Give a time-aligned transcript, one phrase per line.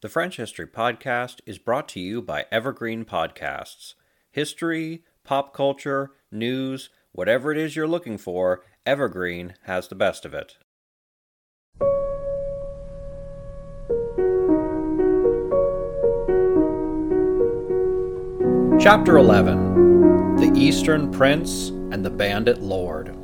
[0.00, 3.94] The French History Podcast is brought to you by Evergreen Podcasts.
[4.30, 10.34] History, pop culture, news, whatever it is you're looking for, Evergreen has the best of
[10.34, 10.56] it.
[18.80, 23.16] Chapter 11 The Eastern Prince and the Bandit Lord.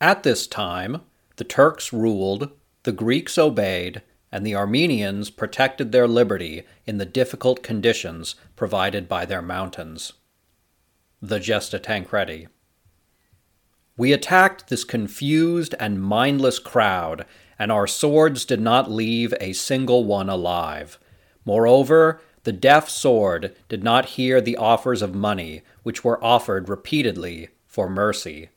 [0.00, 1.02] At this time,
[1.36, 2.50] the Turks ruled,
[2.82, 4.02] the Greeks obeyed,
[4.34, 10.14] and the Armenians protected their liberty in the difficult conditions provided by their mountains.
[11.22, 12.48] The Gesta Tancredi.
[13.96, 17.26] We attacked this confused and mindless crowd,
[17.60, 20.98] and our swords did not leave a single one alive.
[21.44, 27.50] Moreover, the deaf sword did not hear the offers of money which were offered repeatedly
[27.68, 28.48] for mercy.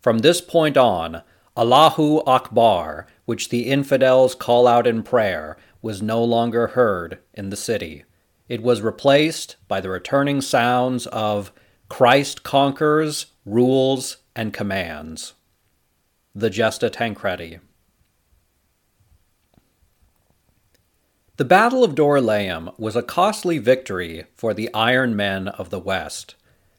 [0.00, 1.22] From this point on,
[1.56, 7.56] Allahu Akbar, which the infidels call out in prayer, was no longer heard in the
[7.56, 8.02] city.
[8.48, 11.52] It was replaced by the returning sounds of
[11.88, 15.34] Christ conquers, rules, and commands.
[16.34, 17.60] The Gesta Tancredi.
[21.36, 26.34] The Battle of Dorylaeum was a costly victory for the Iron Men of the West.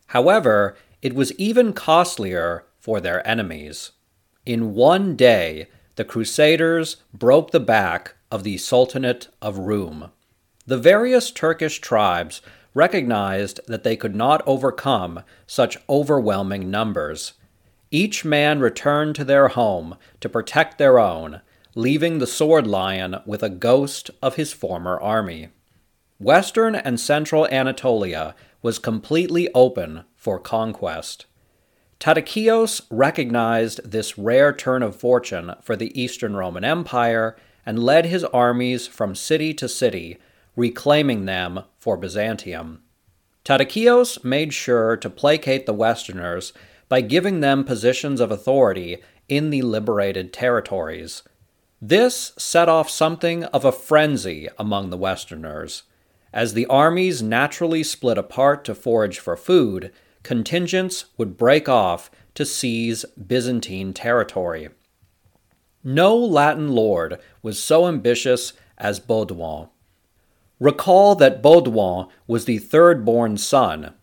[0.08, 3.92] However, it was even costlier for their enemies.
[4.46, 10.12] In one day, the Crusaders broke the back of the Sultanate of Rum.
[10.66, 12.42] The various Turkish tribes
[12.74, 17.34] recognized that they could not overcome such overwhelming numbers.
[17.90, 21.42] Each man returned to their home to protect their own,
[21.76, 25.50] leaving the sword lion with a ghost of his former army.
[26.20, 31.26] Western and central Anatolia was completely open for conquest.
[32.02, 38.24] Tatikios recognized this rare turn of fortune for the Eastern Roman Empire and led his
[38.24, 40.18] armies from city to city,
[40.56, 42.82] reclaiming them for Byzantium.
[43.46, 46.54] Tatikios made sure to placate the Westerners
[46.90, 48.98] by giving them positions of authority
[49.30, 51.22] in the liberated territories.
[51.80, 55.84] This set off something of a frenzy among the Westerners.
[56.34, 59.92] As the armies naturally split apart to forage for food,
[60.24, 64.70] contingents would break off to seize Byzantine territory.
[65.84, 69.70] No Latin lord was so ambitious as Baudouin.
[70.60, 73.94] Recall that Baudouin was the third born son.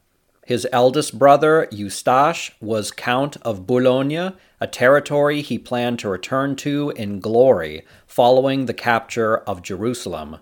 [0.45, 6.91] His eldest brother, Eustache, was Count of Boulogne, a territory he planned to return to
[6.97, 10.39] in glory following the capture of Jerusalem.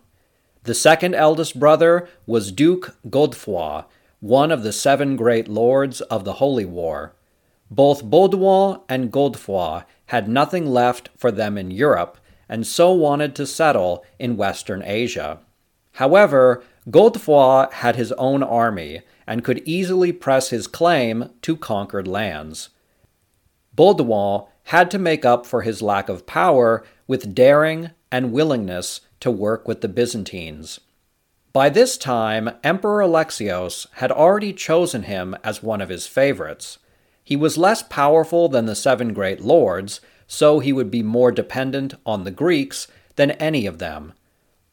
[0.63, 3.85] The second eldest brother was Duke Godefroy,
[4.27, 7.15] one of the seven great lords of the Holy War.
[7.71, 13.47] Both Baudouin and Godefroy had nothing left for them in Europe, and so wanted to
[13.47, 15.39] settle in Western Asia.
[15.93, 22.71] However, Godefroy had his own army and could easily press his claim to conquered lands.
[23.77, 29.31] Baudouin had to make up for his lack of power with daring and willingness to
[29.31, 30.81] work with the Byzantines.
[31.57, 36.79] By this time, Emperor Alexios had already chosen him as one of his favorites.
[37.25, 41.95] He was less powerful than the seven great lords, so he would be more dependent
[42.05, 44.13] on the Greeks than any of them.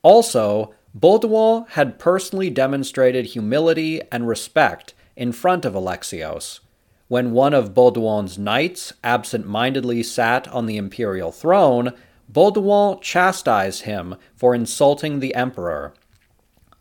[0.02, 6.60] Also, Baudouin had personally demonstrated humility and respect in front of Alexios.
[7.08, 11.94] When one of Baudouin's knights absent mindedly sat on the imperial throne,
[12.30, 15.94] Baudouin chastised him for insulting the emperor.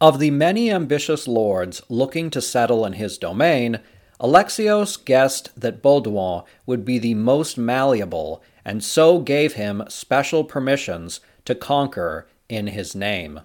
[0.02, 3.78] Of the many ambitious lords looking to settle in his domain,
[4.20, 11.20] Alexios guessed that Baudouin would be the most malleable, and so gave him special permissions
[11.44, 13.42] to conquer in his name.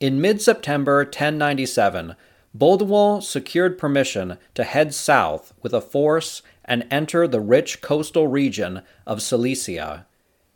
[0.00, 2.16] In mid September 1097,
[2.56, 8.80] Baudouin secured permission to head south with a force and enter the rich coastal region
[9.06, 10.06] of Cilicia.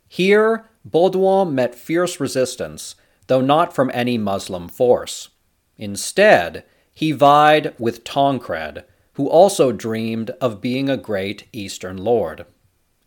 [0.07, 2.95] Here, Baudouin met fierce resistance,
[3.29, 5.29] though not from any Muslim force.
[5.77, 8.83] Instead, he vied with Tancred,
[9.13, 12.45] who also dreamed of being a great Eastern lord.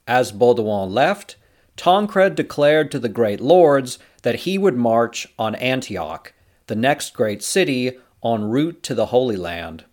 [0.06, 1.34] As Baudouin left,
[1.76, 6.32] Tancred declared to the great lords that he would march on Antioch,
[6.68, 9.84] the next great city en route to the Holy Land.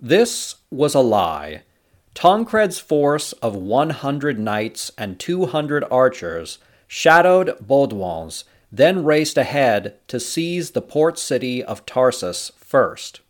[0.00, 1.64] This was a lie.
[2.14, 6.58] Tancred's force of 100 knights and 200 archers
[6.88, 8.44] shadowed Baudouin's,
[8.76, 13.20] then raced ahead to seize the port city of Tarsus first.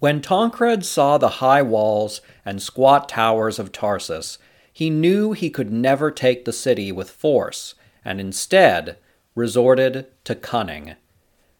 [0.00, 4.38] When Tancred saw the high walls and squat towers of Tarsus,
[4.72, 7.74] he knew he could never take the city with force,
[8.04, 8.96] and instead
[9.34, 10.94] resorted to cunning.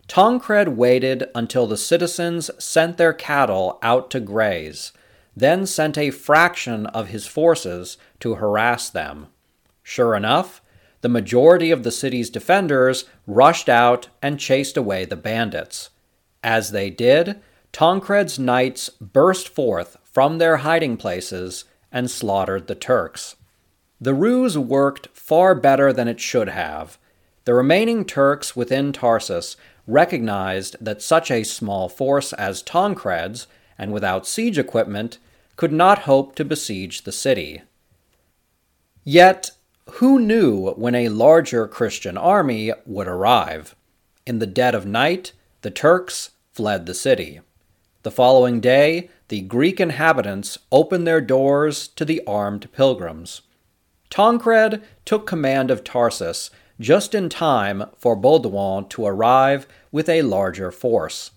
[0.06, 4.92] Tancred waited until the citizens sent their cattle out to graze,
[5.36, 9.26] then sent a fraction of his forces to harass them.
[9.82, 10.62] Sure enough,
[11.00, 15.90] the majority of the city's defenders rushed out and chased away the bandits.
[16.42, 17.40] As they did,
[17.72, 23.36] Tancred's knights burst forth from their hiding places and slaughtered the Turks.
[24.00, 26.98] The ruse worked far better than it should have.
[27.44, 29.56] The remaining Turks within Tarsus
[29.86, 33.46] recognized that such a small force as Tancred's,
[33.76, 35.18] and without siege equipment,
[35.56, 37.62] could not hope to besiege the city.
[39.02, 39.52] Yet,
[39.93, 43.75] who knew when a larger Christian army would arrive?
[44.26, 45.32] In the dead of night,
[45.62, 47.40] the Turks fled the city.
[48.02, 53.43] The following day, the Greek inhabitants opened their doors to the armed pilgrims.
[54.11, 56.50] Tancred took command of Tarsus
[56.81, 61.32] just in time for Baudouin to arrive with a larger force.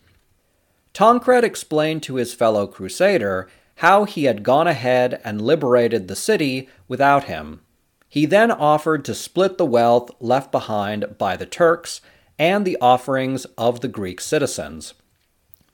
[0.93, 6.69] Tancred explained to his fellow crusader how he had gone ahead and liberated the city
[6.87, 7.61] without him.
[8.11, 12.01] He then offered to split the wealth left behind by the Turks
[12.37, 14.95] and the offerings of the Greek citizens.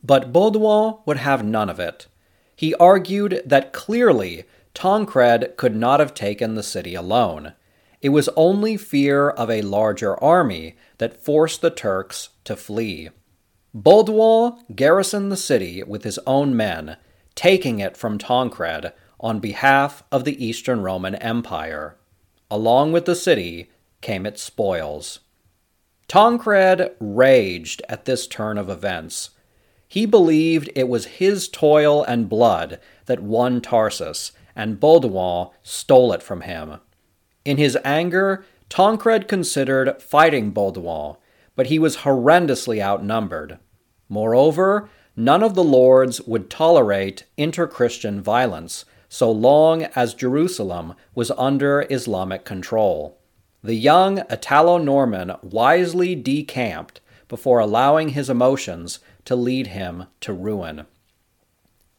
[0.04, 2.06] But Baudouin would have none of it.
[2.56, 4.44] He argued that clearly
[4.76, 7.54] Tancred could not have taken the city alone.
[8.04, 13.10] It was only fear of a larger army that forced the Turks to flee.
[13.76, 16.98] Baudouin garrisoned the city with his own men,
[17.34, 21.97] taking it from Tancred on behalf of the Eastern Roman Empire.
[22.50, 23.70] Along with the city
[24.02, 25.20] came its spoils.
[26.08, 29.32] Tancred raged at this turn of events.
[29.88, 36.24] He believed it was his toil and blood that won Tarsus, and Baudouin stole it
[36.24, 36.78] from him.
[37.44, 41.18] In his anger, Tancred considered fighting Baudouin,
[41.56, 43.60] but he was horrendously outnumbered.
[44.10, 51.32] Moreover, none of the lords would tolerate inter Christian violence so long as Jerusalem was
[51.32, 53.18] under Islamic control.
[53.64, 60.86] The young Italo Norman wisely decamped before allowing his emotions to lead him to ruin.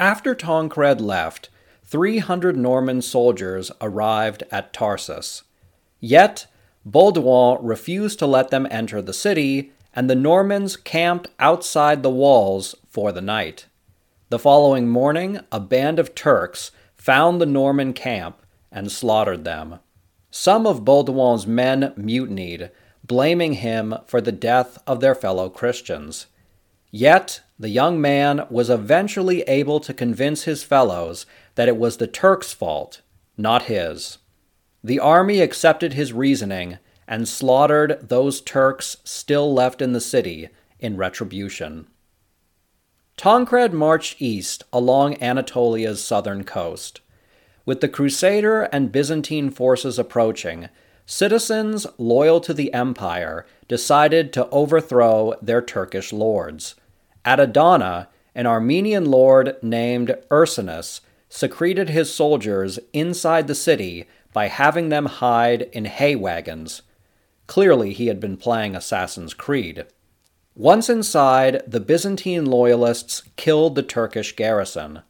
[0.01, 1.51] After Tancred left,
[1.85, 5.43] 300 Norman soldiers arrived at Tarsus.
[6.01, 6.47] Yet,
[6.89, 12.75] Baudouin refused to let them enter the city, and the Normans camped outside the walls
[12.89, 13.67] for the night.
[14.31, 19.79] The following morning, a band of Turks found the Norman camp and slaughtered them.
[20.31, 22.71] Some of Baudouin's men mutinied,
[23.03, 26.27] blaming him for the death of their fellow Christians.
[26.91, 31.25] Yet the young man was eventually able to convince his fellows
[31.55, 33.01] that it was the Turks' fault,
[33.37, 34.19] not his.
[34.85, 40.97] The army accepted his reasoning and slaughtered those Turks still left in the city in
[40.97, 41.87] retribution.
[43.19, 47.01] Tancred marched east along Anatolia's southern coast.
[47.67, 50.69] With the Crusader and Byzantine forces approaching,
[51.05, 56.77] citizens loyal to the empire decided to overthrow their Turkish lords.
[57.25, 64.91] At Adana, an Armenian lord named Ursinus secreted his soldiers inside the city by having
[64.91, 66.83] them hide in hay wagons.
[67.49, 69.87] Clearly, he had been playing Assassin's Creed.
[70.59, 75.03] Once inside, the Byzantine loyalists killed the Turkish garrison.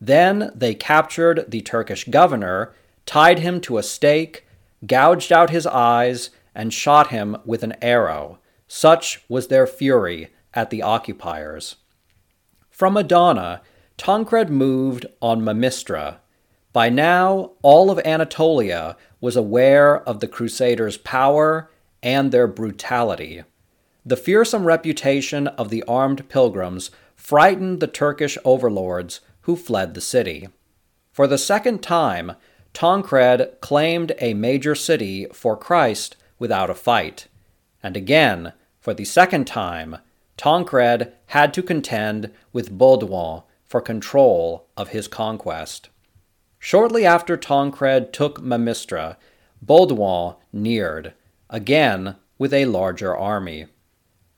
[0.00, 4.46] Then they captured the Turkish governor, tied him to a stake,
[4.86, 8.38] gouged out his eyes, and shot him with an arrow.
[8.66, 11.76] Such was their fury at the occupiers.
[12.70, 13.60] From Adana,
[13.98, 16.16] Tancred moved on Mamistra.
[16.72, 21.70] By now, all of Anatolia was aware of the Crusaders' power
[22.02, 23.44] and their brutality.
[24.06, 30.48] The fearsome reputation of the armed pilgrims frightened the Turkish overlords who fled the city.
[31.10, 32.32] For the second time,
[32.74, 37.28] Tancred claimed a major city for Christ without a fight.
[37.82, 39.96] And again, for the second time,
[40.36, 45.88] Tancred had to contend with Baudouin for control of his conquest.
[46.58, 49.16] Shortly after Tancred took Mamistra,
[49.64, 51.14] Baudouin neared,
[51.48, 53.66] again with a larger army.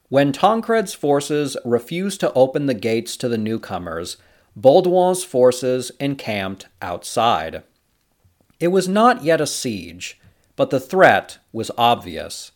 [0.08, 4.16] When Tancred's forces refused to open the gates to the newcomers,
[4.56, 7.64] Baudouin's forces encamped outside.
[8.60, 10.20] It was not yet a siege,
[10.54, 12.52] but the threat was obvious.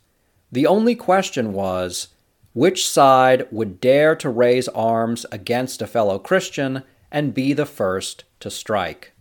[0.51, 2.07] The only question was
[2.53, 8.23] which side would dare to raise arms against a fellow Christian and be the first
[8.39, 9.11] to strike?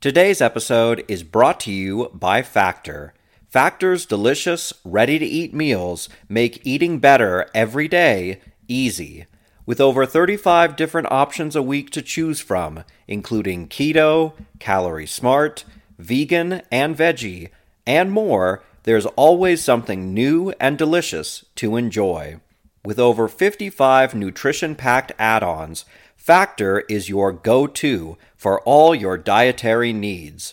[0.00, 3.14] Today's episode is brought to you by Factor.
[3.56, 9.24] Factor's delicious, ready to eat meals make eating better every day easy.
[9.64, 15.64] With over 35 different options a week to choose from, including keto, calorie smart,
[15.96, 17.48] vegan, and veggie,
[17.86, 22.38] and more, there's always something new and delicious to enjoy.
[22.84, 29.16] With over 55 nutrition packed add ons, Factor is your go to for all your
[29.16, 30.52] dietary needs.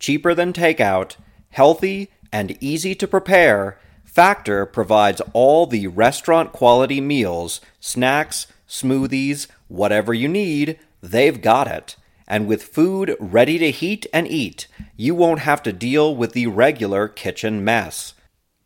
[0.00, 1.16] Cheaper than takeout,
[1.50, 10.12] healthy, and easy to prepare, Factor provides all the restaurant quality meals, snacks, smoothies, whatever
[10.12, 11.96] you need, they've got it.
[12.28, 16.46] And with food ready to heat and eat, you won't have to deal with the
[16.46, 18.12] regular kitchen mess.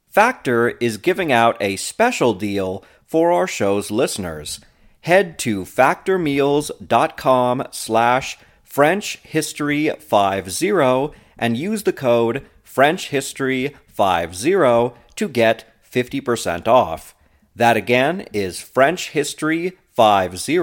[0.08, 4.58] Factor is giving out a special deal for our show's listeners.
[5.02, 12.44] Head to factormeals.com slash frenchhistory50 and use the code
[12.76, 17.14] frenchhistory50 to get 50% off.
[17.54, 20.58] That again is French History 50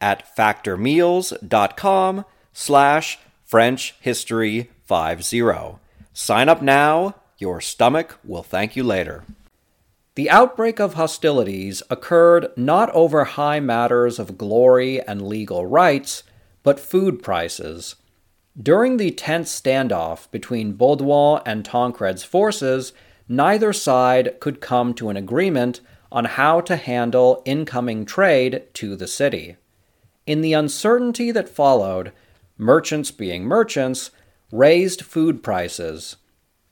[0.00, 5.42] at factormeals.com slash French History 50.
[6.14, 7.16] Sign up now.
[7.38, 9.24] Your stomach will thank you later.
[10.14, 16.22] The outbreak of hostilities occurred not over high matters of glory and legal rights,
[16.62, 17.96] but food prices.
[18.60, 22.92] During the tense standoff between Baudouin and Tancred's forces,
[23.26, 25.80] neither side could come to an agreement
[26.10, 29.56] on how to handle incoming trade to the city.
[30.26, 32.12] In the uncertainty that followed,
[32.58, 34.10] merchants being merchants
[34.50, 36.16] raised food prices.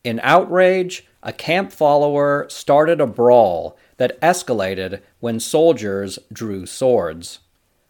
[0.05, 7.41] In outrage, a camp follower started a brawl that escalated when soldiers drew swords.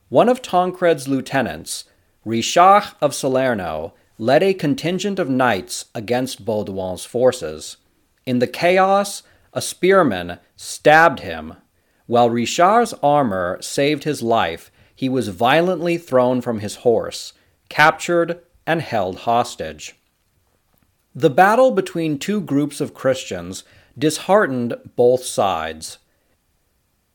[0.08, 1.84] One of Tancred's lieutenants,
[2.24, 7.78] Richard of Salerno, led a contingent of knights against Baudouin's forces.
[8.26, 9.22] In the chaos,
[9.54, 11.54] a spearman stabbed him.
[12.06, 17.32] While Richard's armor saved his life, he was violently thrown from his horse,
[17.70, 19.94] captured, and held hostage.
[21.14, 23.64] The battle between two groups of Christians
[23.98, 25.98] disheartened both sides.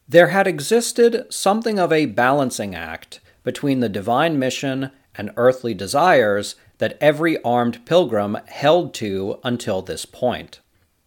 [0.08, 6.56] There had existed something of a balancing act between the divine mission and earthly desires
[6.80, 10.60] that every armed pilgrim held to until this point.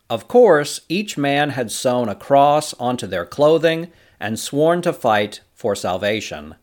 [0.08, 5.40] Of course, each man had sewn a cross onto their clothing and sworn to fight
[5.52, 6.54] for salvation.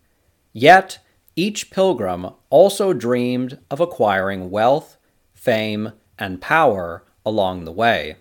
[0.52, 0.98] Yet,
[1.36, 4.98] each pilgrim also dreamed of acquiring wealth,
[5.36, 8.16] fame, and power along the way.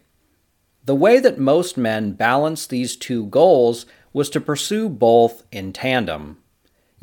[0.85, 6.39] The way that most men balanced these two goals was to pursue both in tandem.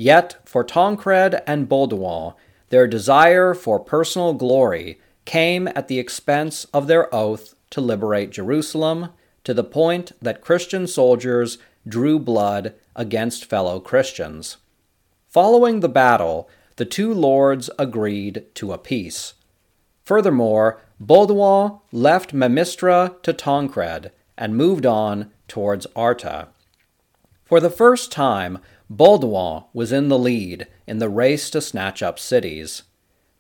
[0.02, 2.34] Yet, for Tancred and Baudouin,
[2.70, 9.10] their desire for personal glory came at the expense of their oath to liberate Jerusalem
[9.44, 14.58] to the point that Christian soldiers drew blood against fellow Christians.
[15.30, 19.36] Following the battle, the two lords agreed to a peace.
[20.04, 26.48] Furthermore, Baudouin left Mamistra to Tancred and moved on towards Arta.
[27.46, 28.60] For the first time,
[28.92, 32.84] Baudouin was in the lead in the race to snatch up cities.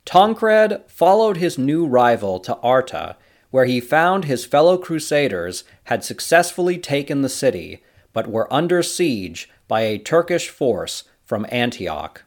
[0.05, 3.17] Tancred followed his new rival to Arta,
[3.50, 9.50] where he found his fellow crusaders had successfully taken the city, but were under siege
[9.67, 12.24] by a Turkish force from Antioch.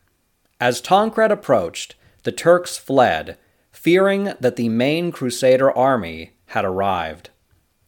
[0.60, 3.38] As Tancred approached, the Turks fled,
[3.72, 7.30] fearing that the main crusader army had arrived.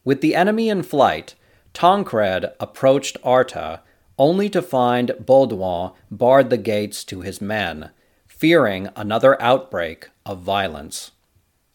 [0.03, 1.35] With the enemy in flight,
[1.73, 3.81] Tancred approached Arta,
[4.17, 7.91] only to find Baudouin barred the gates to his men,
[8.27, 11.11] fearing another outbreak of violence.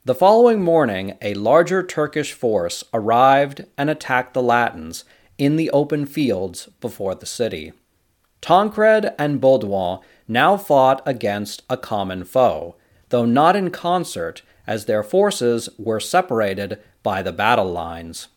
[0.05, 5.05] The following morning, a larger Turkish force arrived and attacked the Latins
[5.39, 7.73] in the open fields before the city.
[8.41, 12.75] Tancred and Baudouin now fought against a common foe,
[13.11, 18.29] though not in concert, as their forces were separated by the battle lines.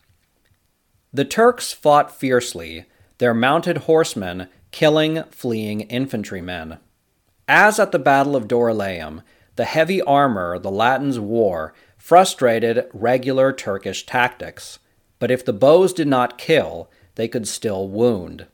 [1.12, 2.84] The Turks fought fiercely,
[3.18, 6.78] their mounted horsemen killing fleeing infantrymen.
[7.48, 9.22] As at the Battle of Dorylaeum,
[9.56, 14.78] the heavy armor the Latins wore frustrated regular Turkish tactics.
[15.18, 18.46] but if the bows did not kill, they could still wound.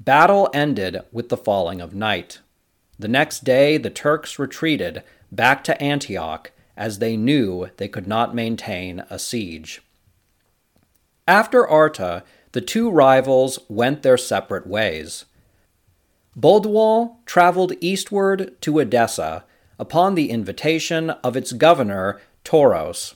[0.00, 2.40] Battle ended with the falling of night.
[2.98, 8.34] The next day, the Turks retreated back to Antioch as they knew they could not
[8.34, 9.82] maintain a siege.
[11.26, 12.24] After Arta,
[12.58, 15.26] the two rivals went their separate ways.
[16.36, 19.44] Baudouin traveled eastward to Edessa
[19.78, 23.14] upon the invitation of its governor, Toros.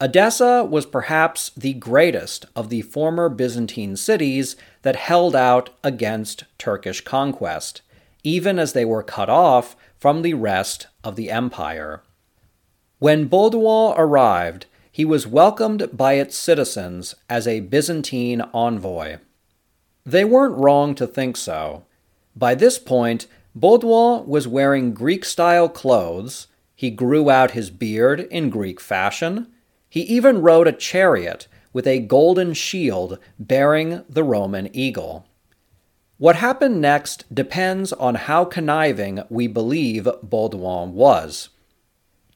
[0.00, 7.00] Edessa was perhaps the greatest of the former Byzantine cities that held out against Turkish
[7.00, 7.82] conquest,
[8.22, 12.04] even as they were cut off from the rest of the empire.
[13.00, 14.66] When Baudouin arrived,
[14.96, 19.18] he was welcomed by its citizens as a Byzantine envoy.
[20.06, 21.84] They weren't wrong to think so.
[22.34, 28.48] By this point, Baudouin was wearing Greek style clothes, he grew out his beard in
[28.48, 29.48] Greek fashion,
[29.90, 35.26] he even rode a chariot with a golden shield bearing the Roman eagle.
[36.16, 41.50] What happened next depends on how conniving we believe Baudouin was.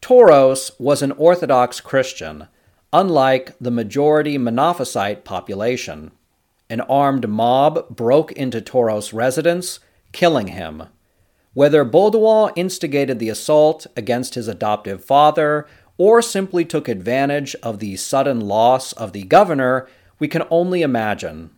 [0.00, 2.48] Toros was an Orthodox Christian,
[2.92, 6.10] unlike the majority Monophysite population.
[6.68, 9.78] An armed mob broke into Toros' residence,
[10.12, 10.84] killing him.
[11.52, 15.66] Whether Baudouin instigated the assault against his adoptive father
[15.98, 19.86] or simply took advantage of the sudden loss of the governor,
[20.18, 21.50] we can only imagine.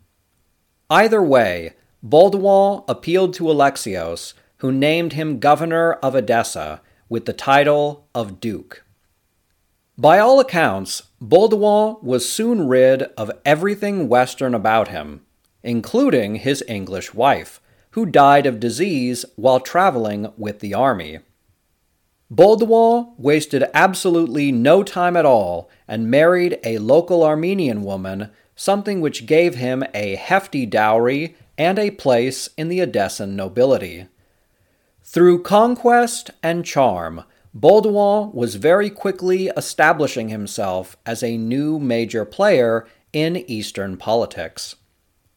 [0.90, 6.80] Either way, Baudouin appealed to Alexios, who named him governor of Edessa
[7.12, 8.87] with the title of Duke.
[9.99, 15.21] By all accounts, Baudouin was soon rid of everything Western about him,
[15.62, 21.19] including his English wife, who died of disease while traveling with the army.
[22.33, 29.26] Baudouin wasted absolutely no time at all and married a local Armenian woman, something which
[29.26, 34.07] gave him a hefty dowry and a place in the Edessan nobility.
[35.05, 42.87] Through conquest and charm, Baudouin was very quickly establishing himself as a new major player
[43.12, 44.77] in Eastern politics.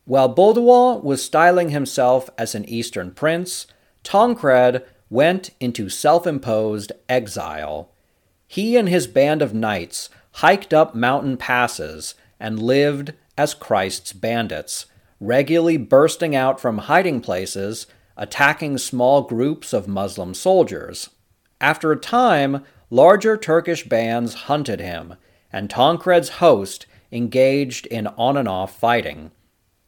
[0.06, 3.68] While Baudouin was styling himself as an Eastern prince,
[4.04, 7.90] Tancred went into self imposed exile.
[8.48, 14.86] He and his band of knights hiked up mountain passes and lived as Christ's bandits,
[15.20, 21.10] regularly bursting out from hiding places, attacking small groups of Muslim soldiers.
[21.60, 25.16] After a time, larger Turkish bands hunted him,
[25.52, 29.32] and Tancred's host engaged in on and off fighting.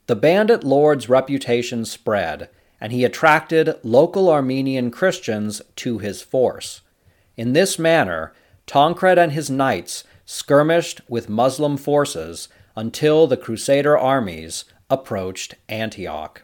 [0.08, 6.82] The bandit lord's reputation spread, and he attracted local Armenian Christians to his force.
[7.36, 8.34] In this manner,
[8.66, 16.44] Tancred and his knights skirmished with Muslim forces until the Crusader armies approached Antioch.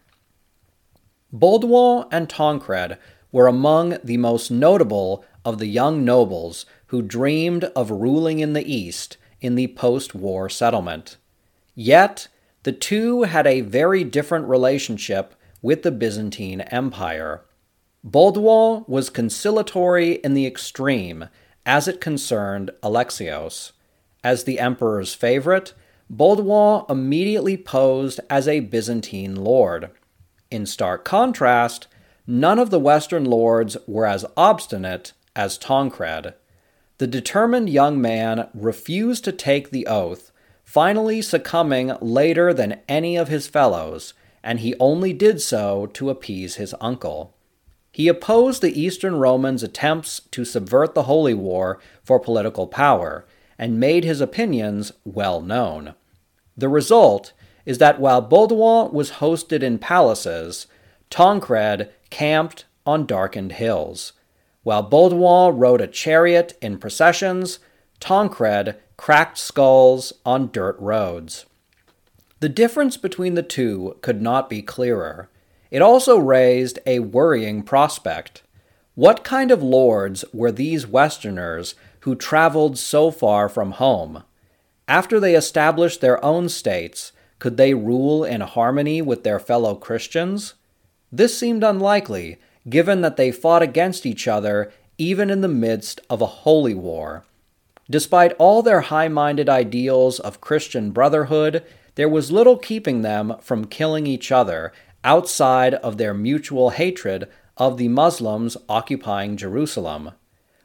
[1.33, 2.97] Baudouin and Tancred
[3.31, 8.71] were among the most notable of the young nobles who dreamed of ruling in the
[8.71, 11.17] East in the post war settlement.
[11.73, 12.27] Yet,
[12.61, 17.41] the two had a very different relationship with the Byzantine Empire.
[18.07, 21.29] Baudouin was conciliatory in the extreme
[21.65, 23.71] as it concerned Alexios.
[24.23, 25.73] As the emperor's favorite,
[26.13, 29.89] Baudouin immediately posed as a Byzantine lord.
[30.53, 31.87] In stark contrast,
[32.27, 36.35] none of the Western lords were as obstinate as Tancred.
[36.99, 40.31] The determined young man refused to take the oath,
[40.63, 44.13] finally succumbing later than any of his fellows
[44.43, 47.33] and he only did so to appease his uncle.
[47.91, 53.25] He opposed the Eastern Romans' attempts to subvert the Holy War for political power,
[53.57, 55.95] and made his opinions well known.
[56.57, 57.33] The result
[57.65, 60.67] is that while Baudouin was hosted in palaces,
[61.09, 64.13] Tancred camped on darkened hills.
[64.63, 67.59] While Baudouin rode a chariot in processions,
[67.99, 71.45] Tancred cracked skulls on dirt roads.
[72.39, 75.29] The difference between the two could not be clearer.
[75.71, 78.43] It also raised a worrying prospect.
[78.95, 84.23] What kind of lords were these Westerners who traveled so far from home?
[84.87, 90.53] After they established their own states, could they rule in harmony with their fellow Christians?
[91.11, 92.37] This seemed unlikely,
[92.69, 97.25] given that they fought against each other even in the midst of a holy war.
[97.89, 103.65] Despite all their high minded ideals of Christian brotherhood there was little keeping them from
[103.65, 104.71] killing each other
[105.03, 107.27] outside of their mutual hatred
[107.57, 110.11] of the Muslims occupying Jerusalem.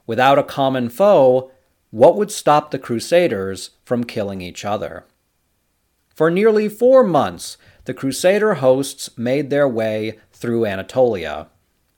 [0.07, 1.51] Without a common foe,
[1.91, 5.07] what would stop the Crusaders from killing each other?
[6.19, 11.47] For nearly four months, the Crusader hosts made their way through Anatolia.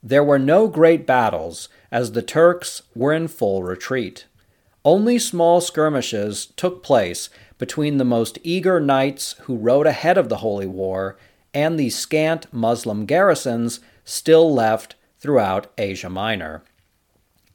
[0.03, 4.27] There were no great battles, as the Turks were in full retreat.
[4.85, 10.45] Only small skirmishes took place between the most eager knights who rode ahead of the
[10.45, 11.17] Holy War
[11.55, 16.63] and the scant Muslim garrisons still left throughout Asia Minor.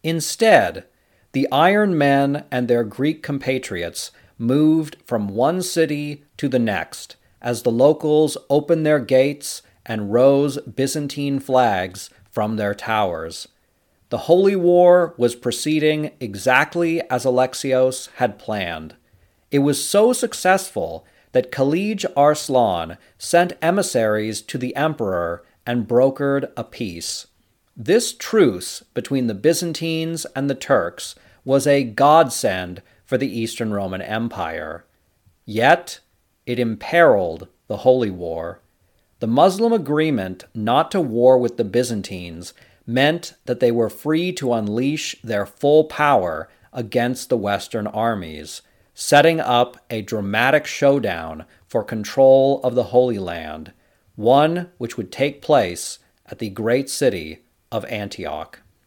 [0.02, 0.86] Instead,
[1.32, 7.62] the Iron Men and their Greek compatriots moved from one city to the next as
[7.62, 13.48] the locals opened their gates and rose Byzantine flags from their towers.
[14.10, 18.96] The Holy War was proceeding exactly as Alexios had planned.
[19.52, 26.64] It was so successful that Kilij Arslan sent emissaries to the emperor and brokered a
[26.64, 27.28] peace.
[27.76, 34.02] This truce between the Byzantines and the Turks was a godsend for the Eastern Roman
[34.02, 34.86] Empire.
[35.46, 36.00] Yet,
[36.46, 38.62] it imperiled the Holy War.
[39.20, 42.54] The Muslim agreement not to war with the Byzantines
[42.86, 48.62] meant that they were free to unleash their full power against the Western armies,
[48.94, 53.72] setting up a dramatic showdown for control of the Holy Land,
[54.16, 57.40] one which would take place at the great city
[57.72, 58.62] of Antioch.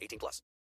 [0.00, 0.42] 18 plus.